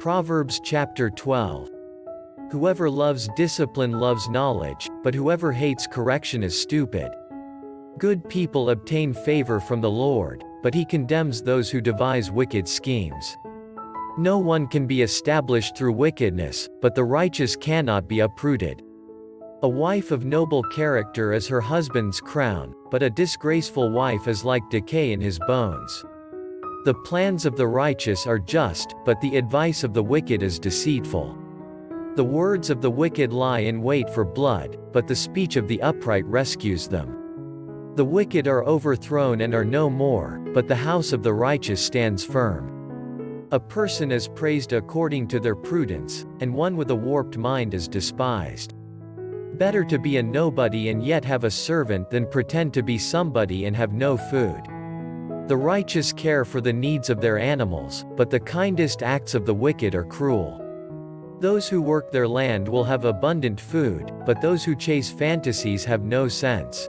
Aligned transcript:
Proverbs 0.00 0.62
chapter 0.64 1.10
12. 1.10 1.68
Whoever 2.50 2.88
loves 2.88 3.28
discipline 3.36 3.92
loves 3.92 4.30
knowledge, 4.30 4.88
but 5.02 5.14
whoever 5.14 5.52
hates 5.52 5.86
correction 5.86 6.42
is 6.42 6.58
stupid. 6.58 7.12
Good 7.98 8.26
people 8.30 8.70
obtain 8.70 9.12
favor 9.12 9.60
from 9.60 9.82
the 9.82 9.90
Lord, 9.90 10.42
but 10.62 10.72
he 10.72 10.86
condemns 10.86 11.42
those 11.42 11.68
who 11.68 11.82
devise 11.82 12.30
wicked 12.30 12.66
schemes. 12.66 13.36
No 14.16 14.38
one 14.38 14.66
can 14.68 14.86
be 14.86 15.02
established 15.02 15.76
through 15.76 15.92
wickedness, 15.92 16.66
but 16.80 16.94
the 16.94 17.04
righteous 17.04 17.54
cannot 17.54 18.08
be 18.08 18.20
uprooted. 18.20 18.80
A 19.62 19.68
wife 19.68 20.12
of 20.12 20.24
noble 20.24 20.62
character 20.62 21.34
is 21.34 21.46
her 21.46 21.60
husband's 21.60 22.22
crown, 22.22 22.74
but 22.90 23.02
a 23.02 23.10
disgraceful 23.10 23.90
wife 23.90 24.28
is 24.28 24.46
like 24.46 24.62
decay 24.70 25.12
in 25.12 25.20
his 25.20 25.38
bones. 25.40 26.06
The 26.82 26.94
plans 26.94 27.44
of 27.44 27.56
the 27.56 27.66
righteous 27.66 28.26
are 28.26 28.38
just, 28.38 28.94
but 29.04 29.20
the 29.20 29.36
advice 29.36 29.84
of 29.84 29.92
the 29.92 30.02
wicked 30.02 30.42
is 30.42 30.58
deceitful. 30.58 31.36
The 32.16 32.24
words 32.24 32.70
of 32.70 32.80
the 32.80 32.90
wicked 32.90 33.34
lie 33.34 33.58
in 33.58 33.82
wait 33.82 34.08
for 34.08 34.24
blood, 34.24 34.78
but 34.90 35.06
the 35.06 35.14
speech 35.14 35.56
of 35.56 35.68
the 35.68 35.82
upright 35.82 36.24
rescues 36.24 36.88
them. 36.88 37.92
The 37.96 38.04
wicked 38.04 38.48
are 38.48 38.64
overthrown 38.64 39.42
and 39.42 39.54
are 39.54 39.64
no 39.64 39.90
more, 39.90 40.38
but 40.54 40.68
the 40.68 40.74
house 40.74 41.12
of 41.12 41.22
the 41.22 41.34
righteous 41.34 41.84
stands 41.84 42.24
firm. 42.24 43.46
A 43.52 43.60
person 43.60 44.10
is 44.10 44.26
praised 44.28 44.72
according 44.72 45.28
to 45.28 45.38
their 45.38 45.56
prudence, 45.56 46.24
and 46.40 46.54
one 46.54 46.78
with 46.78 46.90
a 46.90 46.96
warped 46.96 47.36
mind 47.36 47.74
is 47.74 47.88
despised. 47.88 48.72
Better 49.58 49.84
to 49.84 49.98
be 49.98 50.16
a 50.16 50.22
nobody 50.22 50.88
and 50.88 51.04
yet 51.04 51.26
have 51.26 51.44
a 51.44 51.50
servant 51.50 52.08
than 52.08 52.26
pretend 52.26 52.72
to 52.72 52.82
be 52.82 52.96
somebody 52.96 53.66
and 53.66 53.76
have 53.76 53.92
no 53.92 54.16
food. 54.16 54.62
The 55.50 55.56
righteous 55.56 56.12
care 56.12 56.44
for 56.44 56.60
the 56.60 56.72
needs 56.72 57.10
of 57.10 57.20
their 57.20 57.36
animals, 57.36 58.04
but 58.16 58.30
the 58.30 58.38
kindest 58.38 59.02
acts 59.02 59.34
of 59.34 59.46
the 59.46 59.52
wicked 59.52 59.96
are 59.96 60.04
cruel. 60.04 60.64
Those 61.40 61.68
who 61.68 61.82
work 61.82 62.12
their 62.12 62.28
land 62.28 62.68
will 62.68 62.84
have 62.84 63.04
abundant 63.04 63.60
food, 63.60 64.12
but 64.24 64.40
those 64.40 64.62
who 64.62 64.76
chase 64.76 65.10
fantasies 65.10 65.84
have 65.84 66.04
no 66.04 66.28
sense. 66.28 66.88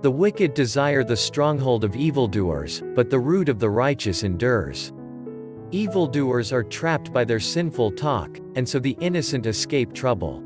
The 0.00 0.10
wicked 0.10 0.54
desire 0.54 1.04
the 1.04 1.14
stronghold 1.14 1.84
of 1.84 1.94
evildoers, 1.94 2.82
but 2.94 3.10
the 3.10 3.18
root 3.18 3.50
of 3.50 3.58
the 3.58 3.68
righteous 3.68 4.22
endures. 4.22 4.94
Evildoers 5.70 6.54
are 6.54 6.64
trapped 6.64 7.12
by 7.12 7.22
their 7.26 7.38
sinful 7.38 7.90
talk, 7.90 8.38
and 8.54 8.66
so 8.66 8.78
the 8.78 8.96
innocent 8.98 9.44
escape 9.44 9.92
trouble. 9.92 10.42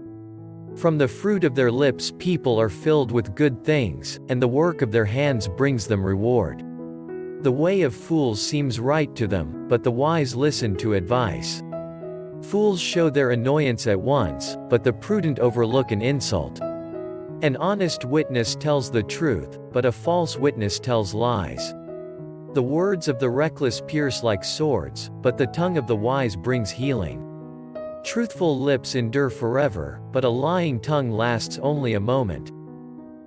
From 0.75 0.99
the 0.99 1.07
fruit 1.07 1.45
of 1.45 1.55
their 1.55 1.71
lips 1.71 2.13
people 2.19 2.61
are 2.61 2.69
filled 2.69 3.13
with 3.13 3.37
good 3.37 3.63
things, 3.63 4.19
and 4.29 4.43
the 4.43 4.49
work 4.49 4.83
of 4.83 4.91
their 4.91 5.05
hands 5.05 5.47
brings 5.47 5.87
them 5.87 6.05
reward. 6.05 6.65
The 7.43 7.53
way 7.53 7.83
of 7.83 7.95
fools 7.95 8.43
seems 8.43 8.81
right 8.81 9.15
to 9.15 9.29
them, 9.29 9.69
but 9.69 9.85
the 9.85 9.93
wise 9.93 10.35
listen 10.35 10.75
to 10.79 10.95
advice. 10.95 11.63
Fools 12.43 12.81
show 12.81 13.11
their 13.11 13.31
annoyance 13.31 13.87
at 13.87 14.01
once, 14.01 14.57
but 14.69 14.83
the 14.83 14.93
prudent 14.93 15.39
overlook 15.39 15.93
an 15.93 16.03
insult. 16.03 16.61
An 17.43 17.57
honest 17.59 18.05
witness 18.05 18.57
tells 18.57 18.91
the 18.91 19.05
truth, 19.05 19.57
but 19.71 19.85
a 19.85 19.93
false 19.93 20.37
witness 20.37 20.81
tells 20.81 21.15
lies. 21.15 21.75
The 22.55 22.63
words 22.63 23.07
of 23.07 23.21
the 23.21 23.31
reckless 23.31 23.83
pierce 23.87 24.25
like 24.25 24.43
swords, 24.43 25.09
but 25.23 25.39
the 25.39 25.47
tongue 25.47 25.79
of 25.79 25.87
the 25.87 25.95
wise 25.95 26.35
brings 26.35 26.73
healing. 26.73 27.25
Truthful 28.03 28.59
lips 28.59 28.97
endure 28.97 29.31
forever, 29.31 30.01
but 30.11 30.25
a 30.25 30.29
lying 30.29 30.81
tongue 30.81 31.13
lasts 31.13 31.61
only 31.63 31.95
a 31.95 32.01
moment. 32.01 32.51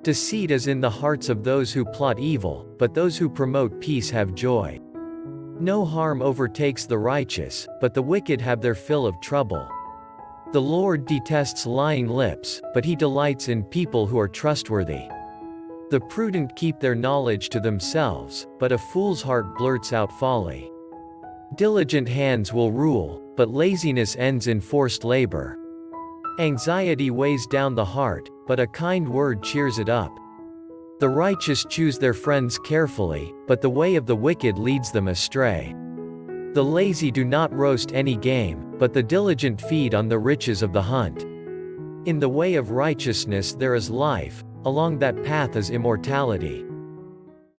Deceit 0.04 0.50
is 0.50 0.66
in 0.66 0.82
the 0.82 0.90
hearts 0.90 1.30
of 1.30 1.44
those 1.44 1.72
who 1.72 1.86
plot 1.86 2.18
evil, 2.18 2.66
but 2.80 2.96
those 2.96 3.18
who 3.18 3.30
promote 3.30 3.80
peace 3.80 4.10
have 4.10 4.34
joy. 4.34 4.80
No 5.60 5.86
harm 5.86 6.24
overtakes 6.24 6.88
the 6.88 6.98
righteous, 6.98 7.68
but 7.80 7.94
the 7.94 8.02
wicked 8.02 8.42
have 8.42 8.62
their 8.62 8.74
fill 8.74 9.06
of 9.06 9.22
trouble. 9.22 9.70
The 10.54 10.62
Lord 10.62 11.06
detests 11.06 11.68
lying 11.68 12.08
lips, 12.08 12.64
but 12.74 12.84
he 12.84 12.96
delights 12.96 13.48
in 13.48 13.64
people 13.64 14.08
who 14.08 14.18
are 14.18 14.28
trustworthy. 14.28 15.08
The 15.92 16.02
prudent 16.10 16.56
keep 16.56 16.80
their 16.80 16.96
knowledge 16.96 17.50
to 17.50 17.60
themselves, 17.60 18.48
but 18.60 18.72
a 18.72 18.80
fool's 18.80 19.22
heart 19.22 19.56
blurts 19.56 19.94
out 19.94 20.12
folly. 20.14 20.72
Diligent 21.58 22.10
hands 22.10 22.52
will 22.52 22.72
rule, 22.72 23.22
but 23.38 23.52
laziness 23.52 24.16
ends 24.16 24.48
in 24.48 24.62
forced 24.62 25.04
labor. 25.04 25.60
Anxiety 26.40 27.12
weighs 27.12 27.46
down 27.46 27.76
the 27.76 27.84
heart, 27.86 28.30
but 28.48 28.60
a 28.60 28.68
kind 28.68 29.08
word 29.08 29.44
cheers 29.44 29.80
it 29.80 29.90
up. 29.90 30.18
The 31.00 31.10
righteous 31.10 31.66
choose 31.68 31.98
their 31.98 32.14
friends 32.14 32.58
carefully, 32.60 33.34
but 33.48 33.62
the 33.62 33.70
way 33.70 33.96
of 33.96 34.06
the 34.06 34.16
wicked 34.16 34.58
leads 34.58 34.92
them 34.92 35.10
astray. 35.10 35.76
The 36.54 36.64
lazy 36.64 37.12
do 37.12 37.26
not 37.26 37.54
roast 37.54 37.94
any 37.94 38.16
game, 38.16 38.76
but 38.78 38.94
the 38.94 39.04
diligent 39.04 39.60
feed 39.60 39.94
on 39.94 40.08
the 40.08 40.20
riches 40.20 40.62
of 40.62 40.72
the 40.74 40.82
hunt. 40.82 41.24
In 42.08 42.20
the 42.20 42.30
way 42.30 42.56
of 42.56 42.72
righteousness 42.72 43.54
there 43.54 43.76
is 43.76 43.90
life, 43.90 44.44
along 44.66 45.00
that 45.00 45.24
path 45.24 45.56
is 45.56 45.70
immortality. 45.70 46.66